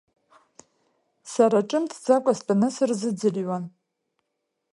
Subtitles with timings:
[1.31, 3.63] Сара ҿымҭӡакәа стәаны сырзыӡырҩуан.